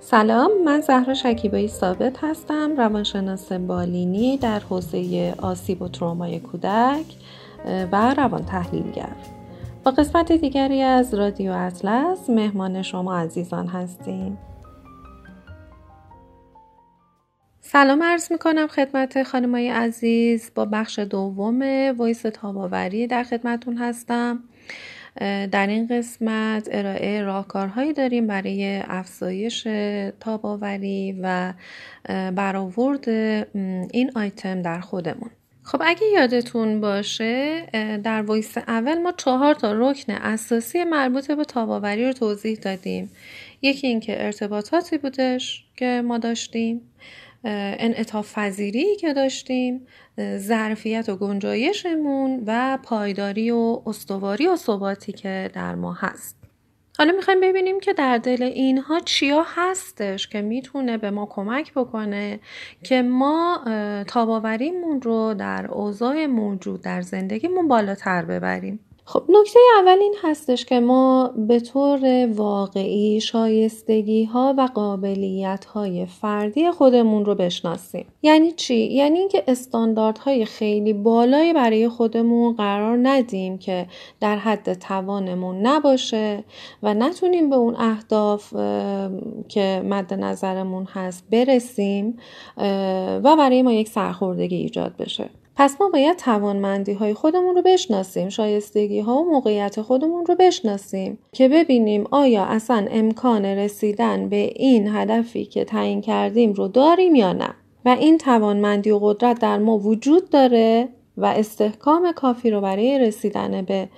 [0.00, 7.04] سلام من زهرا شکیبایی ثابت هستم روانشناس بالینی در حوزه آسیب و ترومای کودک
[7.92, 9.16] و روان تحلیلگر.
[9.84, 14.38] با قسمت دیگری از رادیو اطلس مهمان شما عزیزان هستیم.
[17.60, 20.50] سلام عرض می کنم خدمت خانمای عزیز.
[20.54, 21.60] با بخش دوم
[22.00, 24.44] ویس تاباوری در خدمتون هستم.
[25.52, 29.68] در این قسمت ارائه راهکارهایی داریم برای افزایش
[30.20, 31.52] تاب‌آوری و
[32.08, 33.08] برآورد
[33.92, 35.30] این آیتم در خودمون.
[35.62, 37.62] خب اگه یادتون باشه
[38.04, 43.10] در voice اول ما چهار تا رکن اساسی مربوط به تاب‌آوری رو توضیح دادیم.
[43.62, 46.80] یکی اینکه ارتباطاتی بودش که ما داشتیم.
[47.44, 49.86] انعطاف پذیری که داشتیم
[50.36, 56.36] ظرفیت و گنجایشمون و پایداری و استواری و ثباتی که در ما هست.
[56.98, 62.40] حالا می‌خوایم ببینیم که در دل اینها چیا هستش که می‌تونه به ما کمک بکنه
[62.82, 63.64] که ما
[64.08, 68.80] تاباوریمون رو در اوضاع موجود در زندگیمون بالاتر ببریم.
[69.08, 76.06] خب نکته اول این هستش که ما به طور واقعی شایستگی ها و قابلیت های
[76.06, 78.06] فردی خودمون رو بشناسیم.
[78.22, 83.86] یعنی چی؟ یعنی اینکه استانداردهای خیلی بالایی برای خودمون قرار ندیم که
[84.20, 86.44] در حد توانمون نباشه
[86.82, 88.52] و نتونیم به اون اهداف
[89.48, 92.18] که مد نظرمون هست برسیم
[93.24, 95.30] و برای ما یک سرخوردگی ایجاد بشه.
[95.56, 101.18] پس ما باید توانمندی های خودمون رو بشناسیم شایستگی ها و موقعیت خودمون رو بشناسیم
[101.32, 107.32] که ببینیم آیا اصلا امکان رسیدن به این هدفی که تعیین کردیم رو داریم یا
[107.32, 107.54] نه.
[107.84, 113.62] و این توانمندی و قدرت در ما وجود داره و استحکام کافی رو برای رسیدن
[113.62, 113.88] به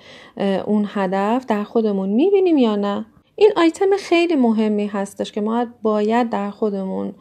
[0.65, 3.05] اون هدف در خودمون می‌بینیم یا نه.
[3.41, 7.13] این آیتم خیلی مهمی هستش که ما باید در خودمون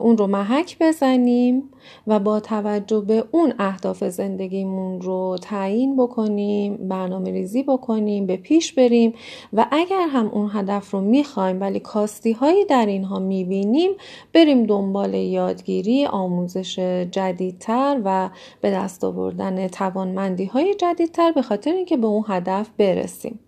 [0.00, 1.70] اون رو محک بزنیم
[2.06, 8.72] و با توجه به اون اهداف زندگیمون رو تعیین بکنیم برنامه ریزی بکنیم به پیش
[8.72, 9.14] بریم
[9.52, 13.90] و اگر هم اون هدف رو می‌خوایم ولی کاستی هایی در اینها می‌بینیم
[14.32, 16.78] بریم دنبال یادگیری آموزش
[17.10, 18.30] جدیدتر و
[18.60, 23.43] به دست آوردن توانمندی های جدیدتر به خاطر اینکه به اون هدف برسیم.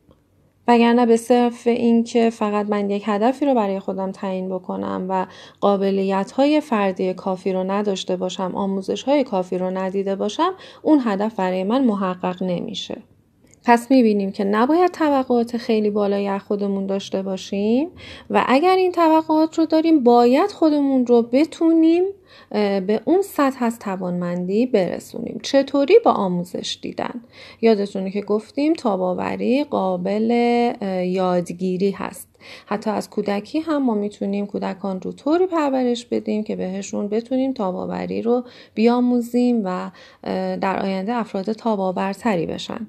[0.68, 5.26] وگرنه به صرف اینکه فقط من یک هدفی رو برای خودم تعیین بکنم و
[5.60, 11.34] قابلیت های فردی کافی رو نداشته باشم آموزش های کافی رو ندیده باشم اون هدف
[11.34, 13.02] برای من محقق نمیشه.
[13.66, 17.88] پس می‌بینیم که نباید توقعات خیلی بالای از خودمون داشته باشیم
[18.30, 22.04] و اگر این توقعات رو داریم باید خودمون رو بتونیم
[22.50, 25.40] به اون سطح از توانمندی برسونیم.
[25.42, 27.20] چطوری؟ با آموزش دیدن.
[27.60, 30.30] یادتونه که گفتیم تاباوری قابل
[31.04, 32.28] یادگیری هست.
[32.66, 38.22] حتی از کودکی هم ما می‌تونیم کودکان رو طوری پرورش بدیم که بهشون بتونیم تاباوری
[38.22, 38.44] رو
[38.74, 39.90] بیاموزیم و
[40.60, 42.86] در آینده افراد تاباورتری بشن.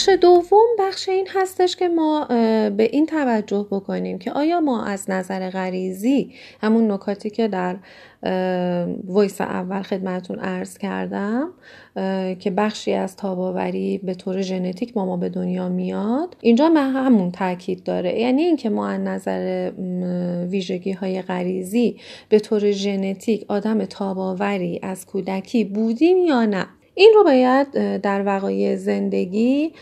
[0.00, 2.24] بخش دوم بخش این هستش که ما
[2.70, 7.76] به این توجه بکنیم که آیا ما از نظر غریزی همون نکاتی که در
[9.08, 11.48] ویس اول خدمتون ارز کردم
[12.38, 17.30] که بخشی از تاباوری به طور ژنتیک ما ما به دنیا میاد اینجا به همون
[17.32, 18.18] تاکید داره.
[18.18, 19.70] یعنی اینکه ما از نظر
[20.50, 21.96] ویژگی های غریزی
[22.28, 26.66] به طور ژنتیک آدم تاباوری از کودکی بودیم یا نه؟
[27.00, 29.72] این رو باید در وقایع زندگی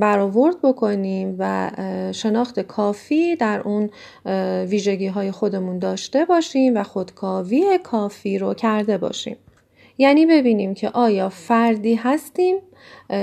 [0.00, 1.70] برآورد بکنیم و
[2.12, 3.90] شناخت کافی در اون
[4.66, 9.36] ویژگی های خودمون داشته باشیم و خودکاوی کافی رو کرده باشیم.
[9.98, 12.56] یعنی ببینیم که آیا فردی هستیم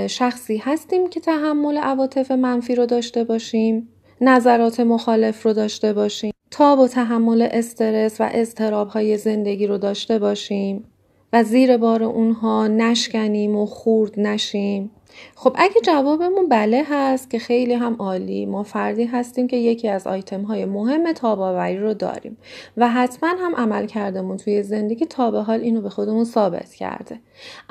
[0.06, 3.88] شخصی هستیم که تحمل عواطف منفی رو داشته باشیم
[4.20, 10.18] نظرات مخالف رو داشته باشیم تاب و تحمل استرس و اضطراب های زندگی رو داشته
[10.18, 10.84] باشیم.
[11.32, 14.90] و زیر بار اونها نشکنیم و خورد نشیم.
[15.36, 20.06] خب اگه جوابمون بله هست که خیلی هم عالی ما فردی هستیم که یکی از
[20.06, 22.36] آیتم های مهم تاباوری رو داریم
[22.76, 27.20] و حتما هم عمل کردمون توی زندگی تا به حال اینو به خودمون ثابت کرده.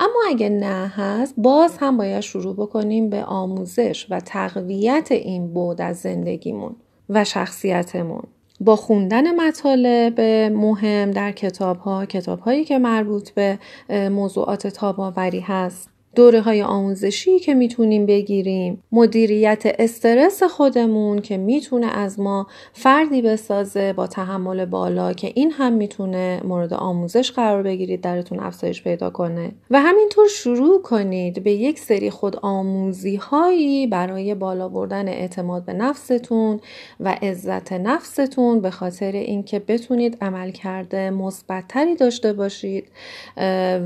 [0.00, 5.80] اما اگه نه هست باز هم باید شروع بکنیم به آموزش و تقویت این بود
[5.80, 6.76] از زندگیمون
[7.08, 8.22] و شخصیتمون.
[8.64, 10.20] با خوندن مطالب
[10.52, 13.58] مهم در کتاب ها کتاب هایی که مربوط به
[13.90, 15.90] موضوعات تاباوری هست.
[16.14, 18.82] دوره های آموزشی که می‌تونیم بگیریم.
[18.92, 25.72] مدیریت استرس خودمون که می‌تونه از ما فردی بسازه با تحمل بالا که این هم
[25.72, 29.52] می‌تونه مورد آموزش قرار بگیرید درتون افزایش پیدا کنه.
[29.70, 35.72] و همینطور شروع کنید به یک سری خود آموزی هایی برای بالا بردن اعتماد به
[35.72, 36.60] نفستون
[37.00, 42.84] و عزت نفستون به خاطر اینکه بتونید عمل کرده مثبتتری داشته باشید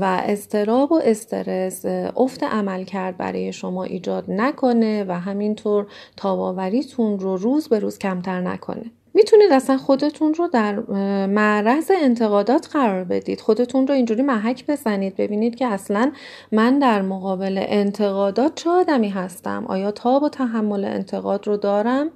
[0.01, 1.85] و استراب و استرس
[2.17, 5.87] افت عمل کرد برای شما ایجاد نکنه و همینطور
[6.17, 8.91] تاباوریتون رو روز به روز کمتر نکنه.
[9.17, 10.79] می‌تونید اصلا خودتون رو در
[11.25, 13.41] معرض انتقادات قرار بدید.
[13.41, 16.11] خودتون رو اینجوری محک بزنید ببینید که اصلا
[16.51, 22.09] من در مقابل انتقادات چه آدمی هستم؟ آیا تاب و تحمل انتقاد رو دارم؟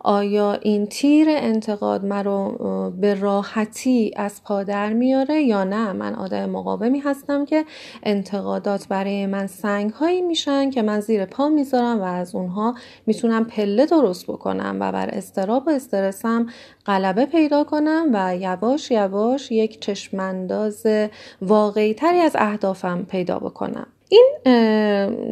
[0.00, 2.48] آیا این تیر انتقاد مرا
[3.00, 7.64] به راحتی از پادر میاره یا نه؟ من آدم مقاومی هستم که
[8.02, 12.74] انتقادات برای من سنگ هایی میشن که من زیر پا می‌ذارم و از اونها
[13.06, 16.47] می‌تونم پله درست بکنم و بر استراب و استرسم
[16.86, 20.86] غلبه پیدا کنم و یواش یواش یک چشمانداز
[21.42, 23.86] واقعی تری از اهدافم پیدا بکنم.
[24.08, 24.34] این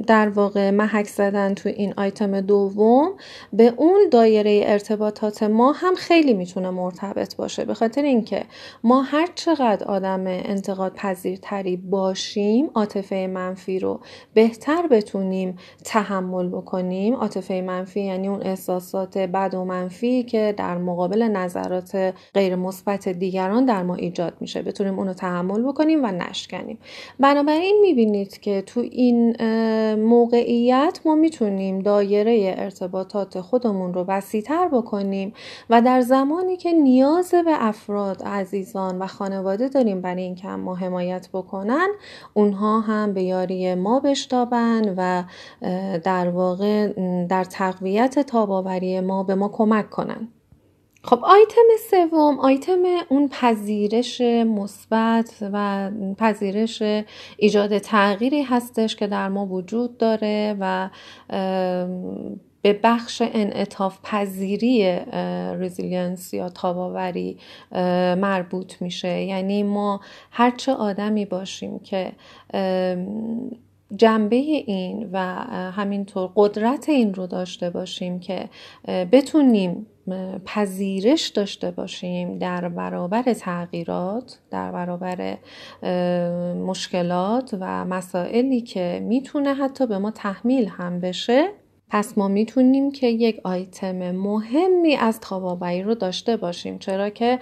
[0.07, 3.13] در واقع محک زدن تو این آیتم دوم
[3.53, 7.65] به اون دایره ارتباطات ما هم خیلی می‌تونه مرتبط باشه.
[7.65, 8.45] به خاطر اینکه
[8.85, 14.01] ما هر چقدر آدم انتقاد پذیرتری باشیم عاطفه منفی رو
[14.35, 17.15] بهتر بتونیم تحمل بکنیم.
[17.15, 23.65] عاطفه منفی یعنی اون احساسات بد و منفی که در مقابل نظرات غیر مثبت دیگران
[23.65, 24.63] در ما ایجاد میشه.
[24.63, 26.79] بتونیم اونو تحمل بکنیم و نشکنیم.
[27.21, 29.37] بنابراین می‌بینید که تو این
[29.95, 35.33] موقعیت ما می‌تونیم دایره ارتباطات خودمون رو وسیعتر بکنیم
[35.71, 41.29] و در زمانی که نیاز به افراد عزیزان و خانواده داریم برای اینکه ما حمایت
[41.33, 41.89] بکنن
[42.35, 45.25] اونها هم به یاری ما بشتابن و
[45.99, 46.93] در واقع
[47.27, 50.29] در تقویت تاباوری ما به ما کمک کنن.
[51.07, 56.83] خب آیتم سوم آیتم اون پذیرش مثبت و پذیرش
[57.37, 60.91] ایجاد تغییری هستش که در ما وجود داره و
[62.63, 64.99] به بخش انعطاف پذیری
[65.61, 67.39] resilience یا تاب‌آوری
[68.17, 69.23] مربوط میشه.
[69.23, 70.01] یعنی ما
[70.31, 72.13] هرچه آدمی باشیم که
[73.97, 75.19] جنبه این و
[75.77, 78.49] همینطور قدرت این رو داشته باشیم که
[78.89, 79.87] بتونیم
[80.45, 85.39] پذیرش داشته باشیم در برابر تغییرات در برابر
[86.55, 91.49] مشکلات و مسائلی که می‌تونه حتی به ما تحمیل هم بشه.
[91.91, 97.39] پس ما می‌تونیم که یک آیتم مهمی از تاباوری رو داشته باشیم چرا که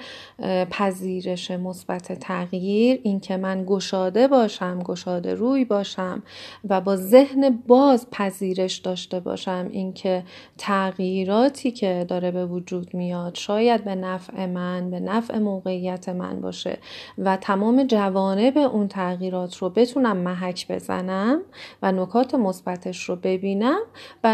[0.71, 6.23] پذیرش مثبت تغییر اینکه من گشاده باشم گشاده روی باشم
[6.69, 9.69] و با ذهن باز پذیرش داشته باشم.
[9.71, 10.23] اینکه
[10.59, 16.79] تغییراتی که داره به وجود میاد شاید به نفع من به نفع موقعیت من باشه
[17.19, 21.41] و تمام جوانب اون تغییرات رو بتونم محک بزنم
[21.83, 23.81] و نکات مثبتش رو ببینم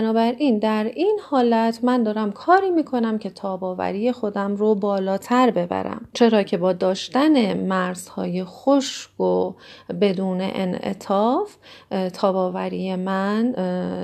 [0.01, 6.09] بنابراین در این حالت من دارم کاری می‌کنم که تاباوری خودم رو بالاتر ببرم.
[6.13, 9.55] چرا که با داشتن مرزهای خشک و
[10.01, 11.57] بدون انعطاف
[12.13, 13.51] تاباوری من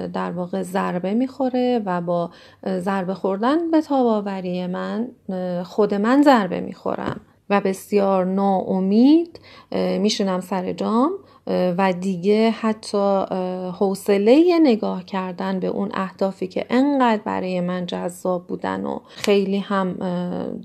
[0.06, 2.30] در واقع ضربه می‌خوره و با
[2.66, 5.08] ضربه خوردن به تاباوری من
[5.64, 7.20] خود من ضربه می‌خورم.
[7.50, 9.40] و بسیار ناامید
[10.00, 11.10] میشونم سر جام
[11.48, 13.24] و دیگه حتی
[13.78, 19.92] حوصله نگاه کردن به اون اهدافی که انقدر برای من جذاب بودن و خیلی هم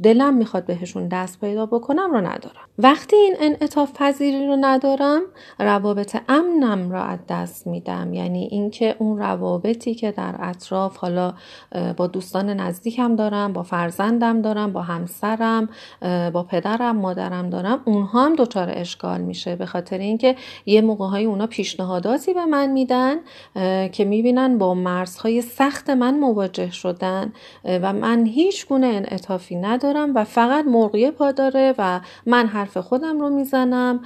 [0.03, 2.65] دلم می‌خواد بهشون دست پیدا بکنم رو ندارم.
[2.77, 5.21] وقتی این انعطاف پذیری رو ندارم
[5.59, 8.13] روابط امنم را از دست میدم.
[8.13, 11.33] یعنی اینکه اون روابطی که در اطراف حالا
[11.97, 15.69] با دوستان نزدیکم دارم با فرزندم دارم با همسرم
[16.33, 19.55] با پدرم مادرم دارم اونها هم دچار اشکال میشه.
[19.55, 20.35] به خاطر اینکه
[20.71, 23.15] یه موقع های اونا پیشنهاداتی به من میدن
[23.91, 27.33] که می‌بینن با مرزهای سخت من مواجه شدن
[27.65, 33.19] و من هیچ گونه انعطافی ندارم و فقط مرغیه پا داره و من حرف خودم
[33.19, 33.99] رو می‌زنم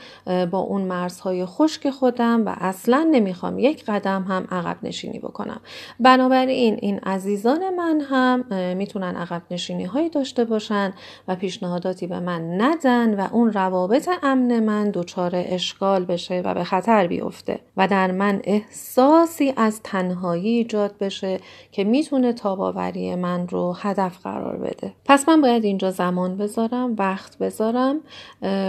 [0.52, 5.62] با اون مرزهای خشک خودم و اصلا نمی‌خوام یک قدم هم عقب نشینی بکنم.
[6.00, 8.46] بنابراین این عزیزان من هم
[8.78, 10.94] می‌تونن عقب نشینی هایی داشته باشن
[11.28, 16.64] و پیشنهاداتی به من ندن و اون روابط امن من دچار اشکال بشه و به
[16.64, 21.40] خطر بیفته و در من احساسی از تنهایی ایجاد بشه
[21.72, 24.94] که می‌تونه تاباوری من رو هدف قرار بده.
[25.06, 28.00] پس من باید اینجا زمان بذارم وقت بذارم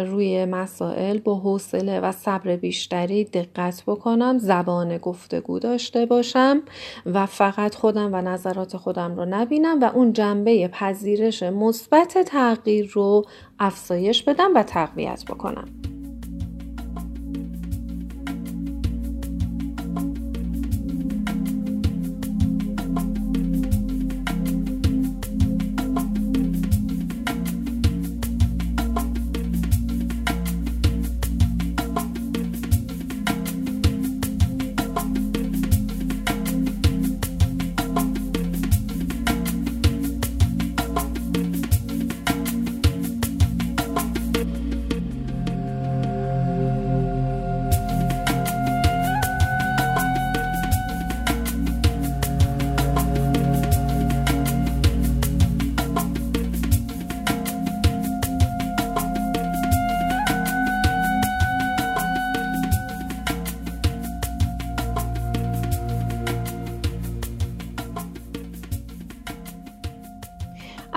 [0.06, 6.62] روی مسائل با حوصله و صبر بیشتری دقت بکنم زبان گفتگو داشته باشم
[7.06, 13.24] و فقط خودم و نظرات خودم رو نبینم و اون جنبه پذیرش مثبت تغییر رو
[13.58, 15.85] افزایش بدم و تقویت بکنم.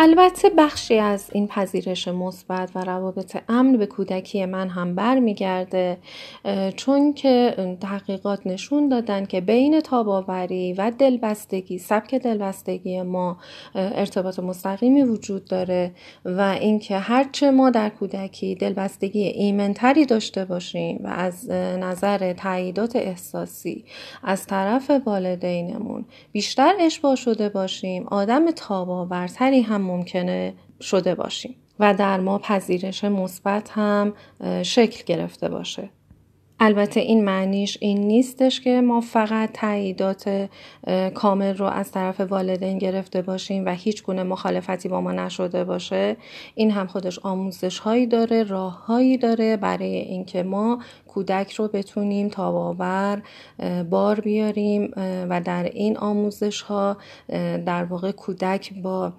[0.10, 5.98] البته بخشی از این پذیرش مثبت و روابط امن به کودکی من هم برمیگرده
[6.76, 13.38] چون که تحقیقات نشون دادن که بین تاباوری و دلبستگی سبک دلبستگی ما
[13.76, 15.92] ارتباط مستقیمی وجود داره
[16.26, 23.86] و اینکه هرچه ما در کودکی دلبستگی ایمنتری داشته باشیم و از نظر تاییدات احساسی
[24.24, 31.56] از طرف والدینمون بیشتر اشباه شده باشیم آدم تاباورتری هم ممکنه شده باشیم.
[31.80, 34.14] و در ما پذیرش مثبت هم
[34.64, 35.90] شکل گرفته باشه.
[36.62, 40.50] البته این معنیش این نیستش که ما فقط تاییدات
[41.14, 46.18] کامل رو از طرف والدین گرفته باشیم و هیچ گونه مخالفتی با ما نشده باشه.
[46.56, 52.28] این هم خودش آموزش هایی داره راه هایی داره برای اینکه ما کودک رو بتونیم
[52.28, 53.22] تاباور
[53.90, 54.92] بار بیاریم
[55.30, 56.98] و در این آموزش ها
[57.66, 59.14] در واقع کودک با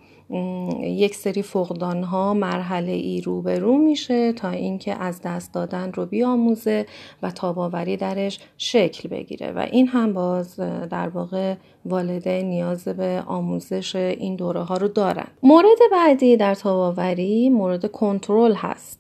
[0.83, 6.87] یک سری فقدان ها مرحله ای روبرو میشه تا اینکه از دست دادن رو بیاموزه
[7.23, 9.53] و تاباوری درش شکل بگیره.
[9.53, 10.61] و این هم باز
[10.91, 15.27] در واقع والدین نیاز به آموزش این دوره ها رو دارن.
[15.43, 19.00] مورد بعدی در تاباوری مورد کنترل هست.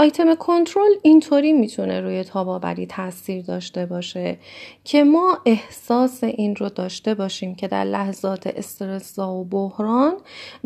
[0.00, 4.38] آیتم کنترل اینطوری می‌تونه روی تاباوری تاثیر داشته باشه
[4.84, 10.12] که ما احساس این رو داشته باشیم که در لحظات استرس و بحران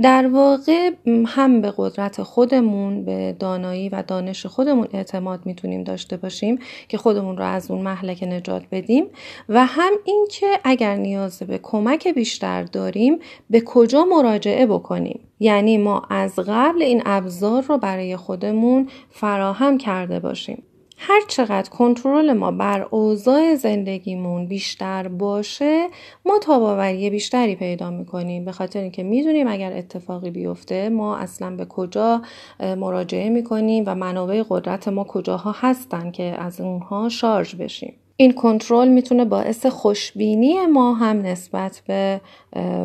[0.03, 0.91] در واقع
[1.27, 7.37] هم به قدرت خودمون به دانایی و دانش خودمون اعتماد می‌تونیم داشته باشیم که خودمون
[7.37, 9.07] رو از اون محلک نجات بدیم
[9.49, 13.19] و هم اینکه اگر نیاز به کمک بیشتر داریم
[13.51, 18.89] به کجا مراجعه بکنیم؟ یعنی ما از قبل این ابزار رو برای خودمون
[19.25, 20.63] فراهم کرده باشیم.
[20.99, 25.87] هر چقدر کنترل ما بر اوضاع زندگیمون بیشتر باشه
[26.25, 28.45] ما تاباوری بیشتری پیدا می‌کنیم.
[28.45, 32.23] به خاطر اینکه می‌دونیم اگر اتفاقی بیفته ما اصلا به کجا
[32.61, 37.95] مراجعه می‌کنیم و منابع قدرت ما کجاها هستن که از اونها شارژ بشیم.
[38.17, 42.21] این کنترل می‌تونه باعث خوشبینی ما هم نسبت به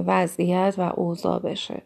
[0.08, 1.82] وضعیت و اوضاع بشه.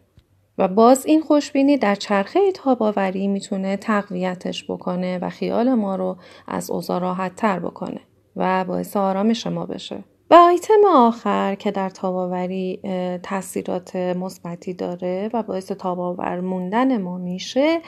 [0.58, 6.16] و باز این خوشبینی در چرخه تاباوری می‌تونه تقویتش بکنه و خیال ما رو
[6.48, 8.00] از اوضاع راحت تر بکنه
[8.36, 10.04] و باعث آرامش ما بشه.
[10.30, 12.80] و آیتم آخر که در تاباوری
[13.22, 17.80] تاثیرات مثبتی داره و باعث تاباور موندن ما میشه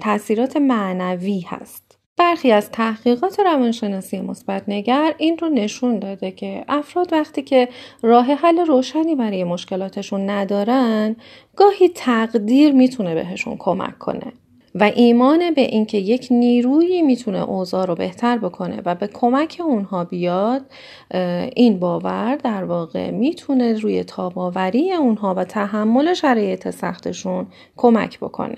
[0.00, 1.93] تاثیرات معنوی هست.
[2.16, 7.68] برخی از تحقیقات روانشناسی مثبت نگر این رو نشون داده که افراد وقتی که
[8.02, 11.16] راه حل روشنی برای مشکلاتشون ندارن
[11.56, 14.32] گاهی تقدیر می‌تونه بهشون کمک کنه
[14.74, 20.04] و ایمان به اینکه یک نیرویی می‌تونه اوضاع رو بهتر بکنه و به کمک اونها
[20.04, 20.62] بیاد
[21.56, 28.56] این باور در واقع می‌تونه روی تاباوری اونها و تحمل شرایط سختشون کمک بکنه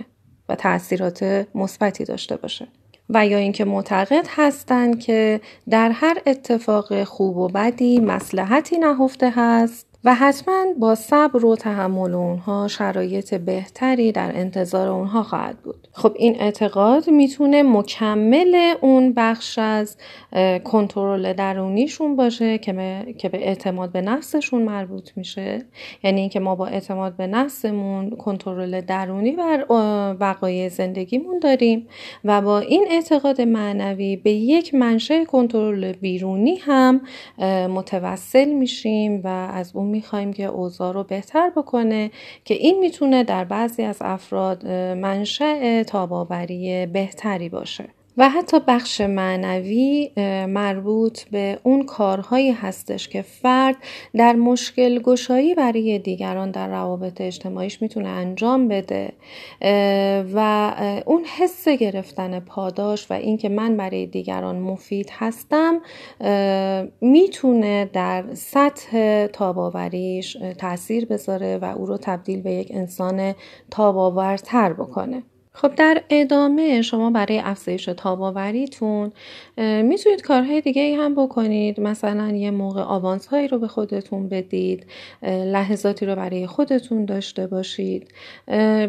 [0.48, 2.68] و تاثیرات مثبتی داشته باشه.
[3.10, 9.86] و یا اینکه معتقد هستند که در هر اتفاق خوب و بدی مسلحتی نهفته هست
[10.06, 15.88] و حتما با صبر و تحمل اونها شرایط بهتری در انتظار اونها خواهد بود.
[15.92, 19.96] خب این اعتقاد می‌تونه مکمل اون بخش از
[20.64, 22.72] کنترل درونیشون باشه که
[23.32, 25.62] به اعتماد به نفسشون مربوط میشه.
[26.04, 29.66] یعنی اینکه ما با اعتماد به نفسمون کنترل درونی بر
[30.20, 31.88] وقایع زندگیمون داریم
[32.24, 37.00] و با این اعتقاد معنوی به یک منشه کنترل بیرونی هم
[37.68, 42.10] متوسل میشیم و از اون می‌خوایم که اوضاع رو بهتر بکنه
[42.44, 44.66] که این می‌تونه در بعضی از افراد
[45.04, 47.95] منشأ تاباوری بهتری باشه.
[48.16, 50.10] و حتی بخش معنوی
[50.48, 53.76] مربوط به اون کارهایی هستش که فرد
[54.14, 59.12] در مشکل گشایی برای دیگران در روابط اجتماعیش می‌تونه انجام بده.
[60.34, 60.72] و
[61.06, 65.80] اون حس گرفتن پاداش و اینکه من برای دیگران مفید هستم
[67.00, 73.34] می‌تونه در سطح تاباوریش تاثیر بذاره و او رو تبدیل به یک انسان
[73.70, 75.22] تاباورتر بکنه.
[75.56, 79.12] خب در ادامه شما برای افزایش تاباوریتون
[79.82, 81.80] می‌تونید کارهای دیگه ای هم بکنید.
[81.80, 84.86] مثلا یه موقع آوانس هایی رو به خودتون بدید
[85.22, 88.08] لحظاتی رو برای خودتون داشته باشید.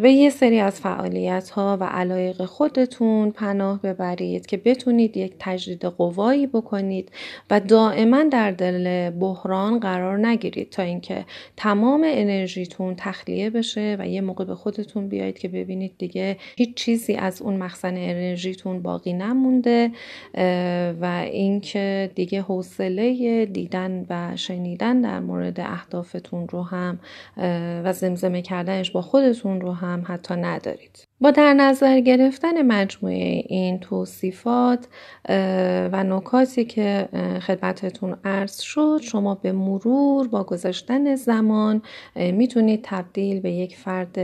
[0.02, 5.86] و یه سری از فعالیت ها و علایق خودتون پناه ببرید که بتونید یک تجدید
[5.86, 7.12] قوایی بکنید
[7.50, 11.26] و دائما در دل بحران قرار نگیرید تا اینکه
[11.58, 17.16] تمام انرژیتون تخلیه بشه و یه موقع به خودتون بیایید که ببینید دیگه هیچ چیزی
[17.16, 19.92] از اون مخزن انرژیتون باقی نمونده
[21.02, 27.00] و اینکه دیگه حوصله دیدن و شنیدن در مورد اهدافتون رو هم
[27.84, 31.07] و زمزمه کردنش با خودتون رو هم حتی ندارید.
[31.22, 34.88] با در نظر گرفتن مجموعه این توصیفات
[35.92, 37.10] و نکاتی که
[37.42, 41.82] خدمتتون عرض شد شما به مرور با گذاشتن زمان
[42.16, 44.18] می‌تونید تبدیل به یک فرد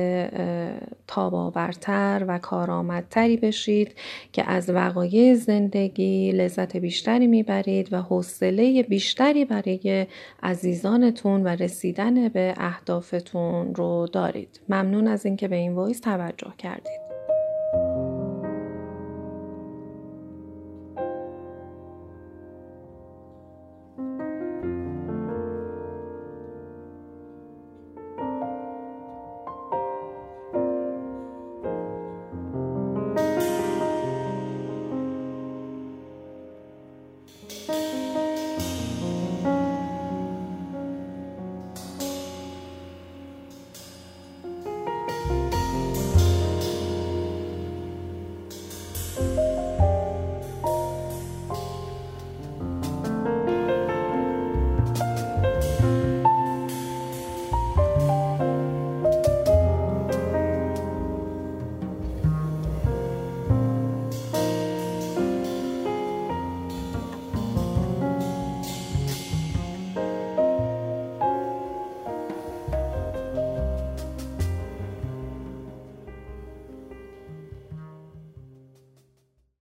[1.08, 3.96] تاباورتر و کارآمدتری بشید
[4.32, 10.08] که از وقایع زندگی لذت بیشتری می‌برید و حوصله بیشتری برای
[10.44, 14.62] عزیزانتون و رسیدن به اهدافتون رو دارید.
[14.70, 16.83] ممنون از اینکه به این وایس توجه کردید.